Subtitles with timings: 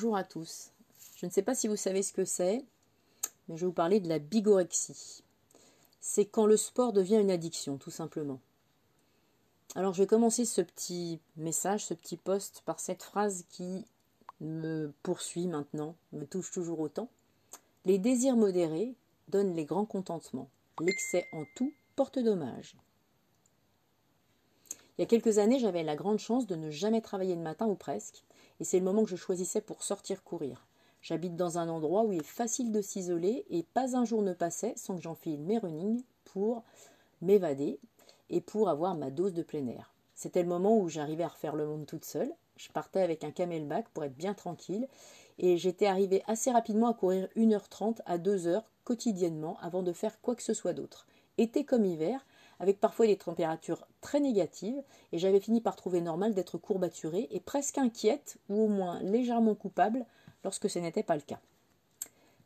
[0.00, 0.70] Bonjour à tous.
[1.16, 2.64] Je ne sais pas si vous savez ce que c'est,
[3.46, 5.22] mais je vais vous parler de la bigorexie.
[6.00, 8.40] C'est quand le sport devient une addiction, tout simplement.
[9.74, 13.84] Alors je vais commencer ce petit message, ce petit post par cette phrase qui
[14.40, 17.10] me poursuit maintenant, me touche toujours autant.
[17.84, 18.94] Les désirs modérés
[19.28, 20.48] donnent les grands contentements.
[20.80, 22.74] L'excès en tout porte dommage.
[24.96, 27.66] Il y a quelques années, j'avais la grande chance de ne jamais travailler le matin
[27.66, 28.24] ou presque,
[28.60, 30.66] et c'est le moment que je choisissais pour sortir courir.
[31.02, 34.34] J'habite dans un endroit où il est facile de s'isoler et pas un jour ne
[34.34, 36.62] passait sans que j'enfile mes running pour
[37.22, 37.80] m'évader
[38.28, 39.94] et pour avoir ma dose de plein air.
[40.14, 42.30] C'était le moment où j'arrivais à refaire le monde toute seule.
[42.56, 44.86] Je partais avec un camelback pour être bien tranquille
[45.38, 50.34] et j'étais arrivée assez rapidement à courir 1h30 à 2h quotidiennement avant de faire quoi
[50.34, 51.06] que ce soit d'autre.
[51.38, 52.26] Été comme hiver,
[52.60, 54.80] avec parfois des températures très négatives,
[55.12, 59.54] et j'avais fini par trouver normal d'être courbaturée et presque inquiète, ou au moins légèrement
[59.54, 60.04] coupable,
[60.44, 61.40] lorsque ce n'était pas le cas.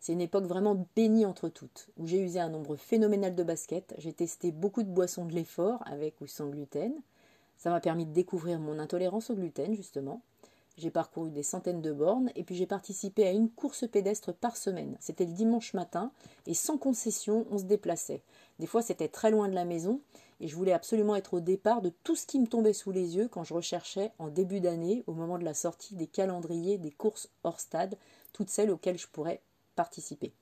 [0.00, 3.94] C'est une époque vraiment bénie entre toutes, où j'ai usé un nombre phénoménal de baskets,
[3.98, 6.92] j'ai testé beaucoup de boissons de l'effort, avec ou sans gluten.
[7.56, 10.20] Ça m'a permis de découvrir mon intolérance au gluten, justement.
[10.76, 14.56] J'ai parcouru des centaines de bornes et puis j'ai participé à une course pédestre par
[14.56, 14.96] semaine.
[15.00, 16.10] C'était le dimanche matin
[16.46, 18.22] et sans concession, on se déplaçait.
[18.58, 20.00] Des fois, c'était très loin de la maison
[20.40, 23.16] et je voulais absolument être au départ de tout ce qui me tombait sous les
[23.16, 26.90] yeux quand je recherchais en début d'année, au moment de la sortie des calendriers des
[26.90, 27.96] courses hors stade,
[28.32, 29.40] toutes celles auxquelles je pourrais
[29.74, 30.32] participer.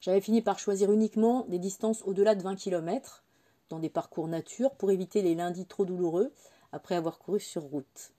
[0.00, 3.24] J'avais fini par choisir uniquement des distances au-delà de 20 km
[3.68, 6.32] dans des parcours nature pour éviter les lundis trop douloureux
[6.72, 8.12] après avoir couru sur route.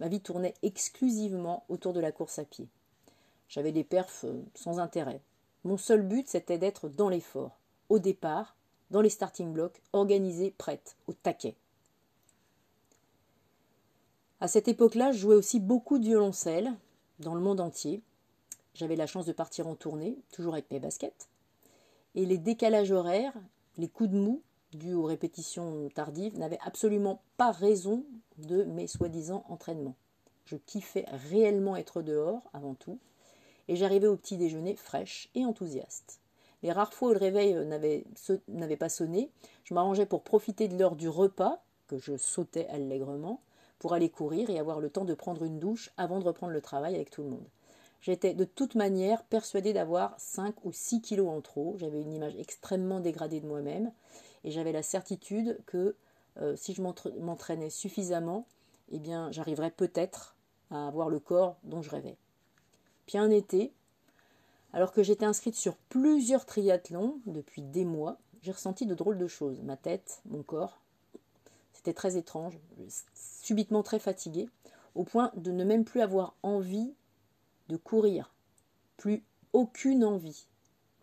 [0.00, 2.68] Ma vie tournait exclusivement autour de la course à pied.
[3.48, 5.20] J'avais des perfs euh, sans intérêt.
[5.66, 8.54] Mon seul but, c'était d'être dans l'effort, au départ,
[8.92, 11.56] dans les starting blocks, organisée, prête, au taquet.
[14.38, 16.72] À cette époque-là, je jouais aussi beaucoup de violoncelle
[17.18, 18.00] dans le monde entier.
[18.74, 21.26] J'avais la chance de partir en tournée, toujours avec mes baskets.
[22.14, 23.34] Et les décalages horaires,
[23.76, 28.04] les coups de mou dus aux répétitions tardives n'avaient absolument pas raison
[28.38, 29.96] de mes soi-disant entraînements.
[30.44, 33.00] Je kiffais réellement être dehors, avant tout,
[33.68, 36.20] et j'arrivais au petit déjeuner fraîche et enthousiaste.
[36.62, 37.64] Les rares fois où le réveil euh,
[38.48, 39.30] n'avait pas sonné,
[39.64, 43.40] je m'arrangeais pour profiter de l'heure du repas, que je sautais allègrement,
[43.78, 46.60] pour aller courir et avoir le temps de prendre une douche avant de reprendre le
[46.60, 47.46] travail avec tout le monde.
[48.00, 52.36] J'étais de toute manière persuadée d'avoir 5 ou 6 kilos en trop, j'avais une image
[52.36, 53.92] extrêmement dégradée de moi-même,
[54.44, 55.96] et j'avais la certitude que
[56.38, 58.46] euh, si je m'entraînais suffisamment,
[58.90, 60.36] eh bien, j'arriverais peut-être
[60.70, 62.16] à avoir le corps dont je rêvais.
[63.06, 63.72] Puis un été,
[64.72, 69.26] alors que j'étais inscrite sur plusieurs triathlons depuis des mois, j'ai ressenti de drôles de
[69.26, 69.62] choses.
[69.62, 70.80] Ma tête, mon corps.
[71.72, 72.58] C'était très étrange,
[73.14, 74.48] subitement très fatiguée,
[74.94, 76.94] au point de ne même plus avoir envie
[77.68, 78.32] de courir.
[78.96, 79.22] Plus
[79.52, 80.46] aucune envie.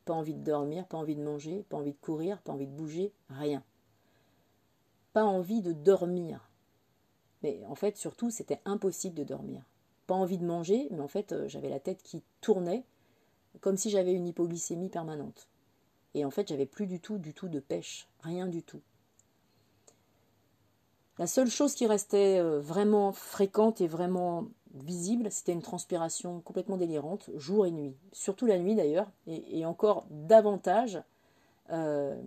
[0.06, 2.76] Pas envie de dormir, pas envie de manger, pas envie de courir, pas envie de
[2.76, 3.64] bouger, rien
[5.14, 6.50] pas envie de dormir.
[7.44, 9.64] Mais en fait, surtout, c'était impossible de dormir.
[10.14, 12.84] Envie de manger, mais en fait, euh, j'avais la tête qui tournait
[13.62, 15.48] comme si j'avais une hypoglycémie permanente.
[16.14, 18.82] Et en fait, j'avais plus du tout, du tout de pêche, rien du tout.
[21.20, 26.78] La seule chose qui restait euh, vraiment fréquente et vraiment visible, c'était une transpiration complètement
[26.78, 27.96] délirante, jour et nuit.
[28.12, 31.02] Surtout la nuit d'ailleurs, et, encore davantage
[31.70, 32.20] euh,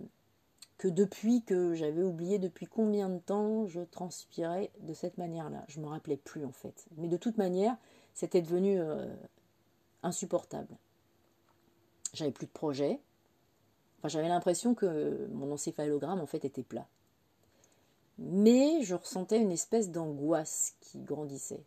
[0.77, 5.63] que depuis que j'avais oublié depuis combien de temps je transpirais de cette manière-là.
[5.67, 6.85] Je ne me rappelais plus en fait.
[6.97, 7.75] Mais de toute manière,
[8.13, 9.07] c'était devenu euh,
[10.03, 10.75] insupportable.
[12.13, 12.99] J'avais plus de projet.
[13.99, 16.87] Enfin, j'avais l'impression que mon encéphalogramme en fait était plat.
[18.19, 21.63] Mais je ressentais une espèce d'angoisse qui grandissait.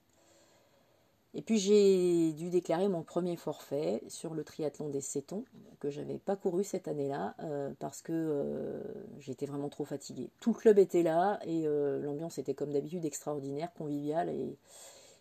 [1.33, 5.45] Et puis j'ai dû déclarer mon premier forfait sur le triathlon des Cétons,
[5.79, 8.83] que je n'avais pas couru cette année-là, euh, parce que euh,
[9.21, 10.31] j'étais vraiment trop fatiguée.
[10.41, 14.57] Tout le club était là, et euh, l'ambiance était comme d'habitude extraordinaire, conviviale, et,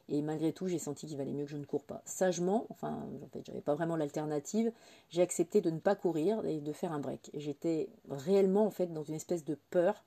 [0.09, 2.01] et malgré tout j'ai senti qu'il valait mieux que je ne cours pas.
[2.05, 4.71] Sagement, enfin en fait j'avais pas vraiment l'alternative,
[5.11, 7.29] j'ai accepté de ne pas courir et de faire un break.
[7.35, 10.03] J'étais réellement en fait dans une espèce de peur.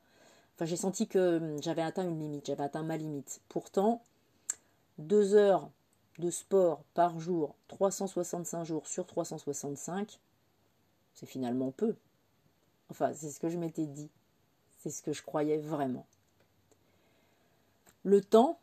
[0.57, 3.41] Enfin j'ai senti que hum, j'avais atteint une limite, j'avais atteint ma limite.
[3.49, 4.03] Pourtant,
[4.99, 5.71] deux heures
[6.19, 10.21] de sport par jour, 365 jours sur 365,
[11.15, 11.97] c'est finalement peu.
[12.91, 14.11] Enfin, c'est ce que je m'étais dit.
[14.79, 16.07] C'est ce que je croyais vraiment.
[18.03, 18.59] Le temps,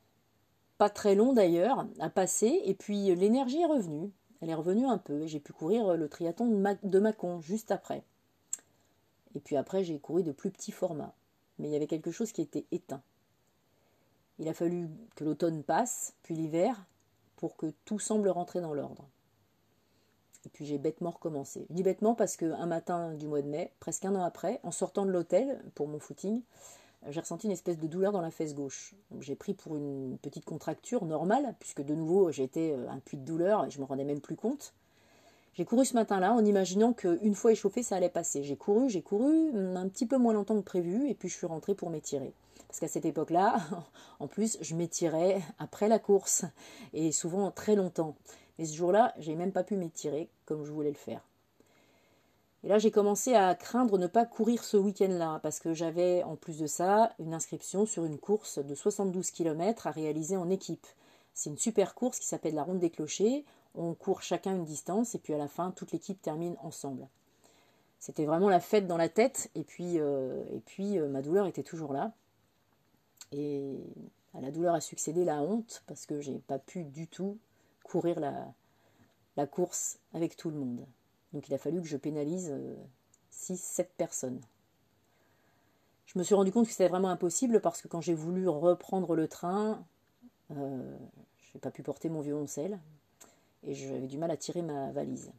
[0.77, 4.11] pas très long d'ailleurs, a passé et puis l'énergie est revenue.
[4.41, 5.27] Elle est revenue un peu.
[5.27, 8.03] J'ai pu courir le triathlon de Mâcon juste après.
[9.35, 11.13] Et puis après, j'ai couru de plus petits formats.
[11.57, 13.01] Mais il y avait quelque chose qui était éteint.
[14.39, 16.85] Il a fallu que l'automne passe, puis l'hiver,
[17.39, 19.07] pour que tout semble rentrer dans l'ordre.
[20.45, 21.65] Et puis j'ai bêtement recommencé.
[21.69, 24.71] Je dis bêtement parce qu'un matin du mois de mai, presque un an après, en
[24.71, 26.41] sortant de l'hôtel pour mon footing,
[27.07, 28.93] j'ai ressenti une espèce de douleur dans la fesse gauche.
[29.21, 33.23] J'ai pris pour une petite contracture normale, puisque de nouveau j'étais euh, un puits de
[33.23, 34.73] douleur et je me rendais même plus compte.
[35.53, 38.43] J'ai couru ce matin-là en imaginant qu'une fois échauffé, ça allait passer.
[38.43, 41.47] J'ai couru, j'ai couru un petit peu moins longtemps que prévu, et puis je suis
[41.47, 42.33] rentrée pour m'étirer.
[42.69, 43.57] Parce qu'à cette époque-là,
[44.19, 46.45] en plus, je m'étirais après la course,
[46.93, 48.15] et souvent très longtemps.
[48.57, 51.21] Mais ce jour-là, j'ai même pas pu m'étirer comme je voulais le faire.
[52.63, 56.35] Et là, j'ai commencé à craindre ne pas courir ce week-end-là, parce que j'avais, en
[56.35, 60.85] plus de ça, une inscription sur une course de 72 km à réaliser en équipe.
[61.33, 63.45] C'est une super course qui s'appelle la Ronde des Clochers.
[63.73, 67.07] On court chacun une distance, et puis à la fin, toute l'équipe termine ensemble.
[67.97, 70.43] C'était vraiment la fête dans la tête, et puis, euh,
[70.79, 72.13] euh, ma douleur était toujours là.
[73.31, 73.77] Et
[74.33, 77.37] à la douleur a succédé la honte, parce que j'ai pas pu du tout
[77.83, 80.85] courir la, course avec tout le monde.
[81.31, 82.53] Donc il a fallu que je pénalise
[83.31, 84.41] 6-7 euh, personnes.
[86.07, 89.15] Je me suis rendu compte que c'était vraiment impossible parce que quand j'ai voulu reprendre
[89.15, 89.81] le train,
[90.51, 90.97] euh,
[91.37, 92.79] je n'ai pas pu porter mon violoncelle
[93.63, 95.31] et j'avais du mal à tirer ma valise.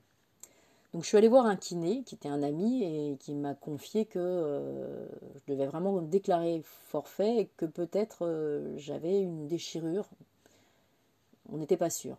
[0.92, 4.06] Donc je suis allée voir un kiné qui était un ami et qui m'a confié
[4.06, 5.06] que euh,
[5.46, 10.08] je devais vraiment déclarer forfait et que peut-être j'avais une déchirure.
[11.48, 12.16] On n'était pas sûr.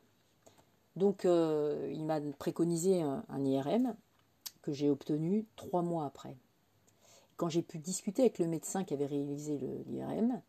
[0.95, 3.95] Donc euh, il m'a préconisé un, IRM
[4.62, 6.35] que j'ai obtenu trois mois après.
[7.38, 9.57] Quand j'ai pu discuter avec le médecin qui avait réalisé
[9.88, 10.41] l'IRM,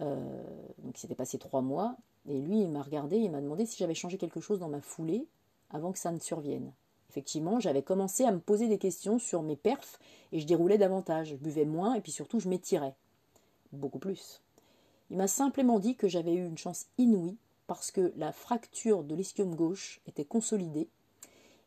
[0.00, 0.42] euh,
[0.78, 1.96] donc il s'était passé trois mois,
[2.28, 4.80] et lui il m'a regardé, il m'a demandé si j'avais changé quelque chose dans ma
[4.80, 5.26] foulée
[5.70, 6.72] avant que ça ne survienne.
[7.10, 9.98] Effectivement, j'avais commencé à me poser des questions sur mes perfs
[10.32, 12.94] et je déroulais davantage, je buvais moins et puis surtout je m'étirais.
[13.72, 14.42] Beaucoup plus.
[15.10, 19.14] Il m'a simplement dit que j'avais eu une chance inouïe parce que la fracture de
[19.14, 20.88] l'ischiome gauche était consolidée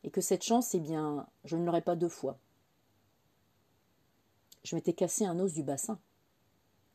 [0.04, 2.38] et que cette chance, eh bien, je ne l'aurais pas deux fois.
[4.64, 6.00] Je m'étais cassé un os du bassin.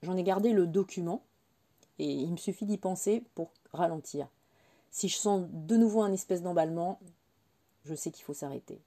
[0.03, 1.23] J'en ai gardé le document
[1.99, 4.29] et il me suffit d'y penser pour ralentir.
[4.91, 7.01] Si je sens de nouveau un espèce d'emballement,
[7.87, 8.81] je sais qu'il faut s'arrêter.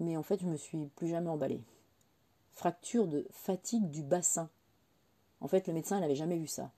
[0.00, 1.60] Mais en fait, je me suis plus jamais emballé.
[2.52, 4.48] Fracture de fatigue du bassin.
[5.40, 6.70] En fait, le médecin n'avait jamais vu ça.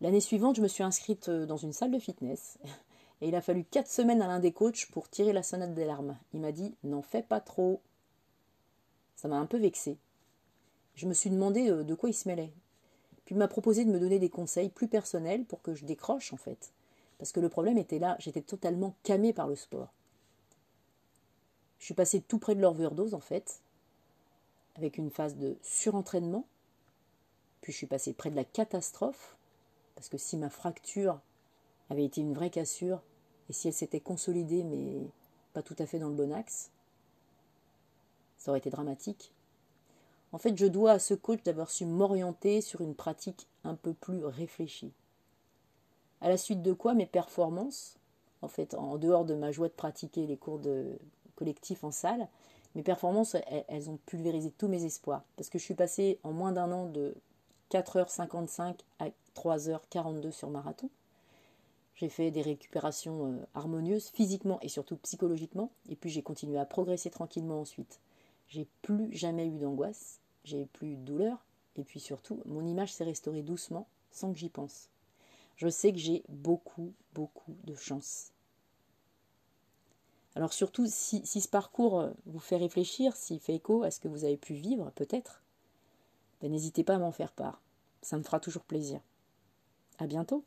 [0.00, 2.58] L'année suivante, je me suis inscrite euh, dans une salle de fitness
[3.20, 6.18] et il a fallu quatre semaines à l'un des coachs pour tirer la sonnette d'alarme.
[6.34, 7.80] Il m'a dit N'en fais pas trop.
[9.16, 9.96] Ça m'a un peu vexé.
[10.94, 12.52] Je me suis demandé euh, de quoi il se mêlait.
[13.24, 16.32] Puis il m'a proposé de me donner des conseils plus personnels pour que je décroche
[16.32, 16.72] en fait.
[17.22, 19.92] Parce que le problème était là, j'étais totalement camée par le sport.
[21.78, 23.62] Je suis passée tout près de l'overdose en fait,
[24.74, 26.48] avec une phase de surentraînement.
[27.60, 29.36] Puis je suis passée près de la catastrophe,
[29.94, 31.20] parce que si ma fracture
[31.90, 33.00] avait été une vraie cassure,
[33.48, 35.08] et si elle s'était consolidée mais
[35.52, 36.72] pas tout à fait dans le bon axe,
[38.36, 39.32] ça aurait été dramatique.
[40.32, 43.94] En fait, je dois à ce coach d'avoir su m'orienter sur une pratique un peu
[43.94, 44.92] plus réfléchie.
[46.22, 47.98] À la suite de quoi mes performances,
[48.42, 50.96] en fait, en dehors de ma joie de pratiquer les cours de
[51.34, 52.28] collectif en salle,
[52.76, 53.36] mes performances,
[53.66, 55.24] elles, ont pulvérisé tous mes espoirs.
[55.36, 57.16] Parce que je suis passée en moins d'un an de
[57.72, 60.88] 4h55 à 3h42 sur marathon.
[61.96, 65.70] J'ai fait des récupérations euh, harmonieuses physiquement et surtout psychologiquement.
[65.88, 67.98] Et puis j'ai continué à progresser tranquillement ensuite.
[68.48, 71.44] J'ai plus jamais eu d'angoisse, j'ai plus de douleur.
[71.74, 74.88] Et puis surtout, mon image s'est restaurée doucement sans que j'y pense.
[75.56, 78.32] Je sais que j'ai beaucoup, beaucoup de chance.
[80.34, 84.08] Alors surtout, si, ce parcours euh, vous fait réfléchir, s'il fait écho à ce que
[84.08, 85.42] vous avez pu vivre, peut-être,
[86.40, 87.60] ben, n'hésitez pas à m'en faire part.
[88.00, 89.00] Ça me fera toujours plaisir.
[89.98, 90.42] À bientôt.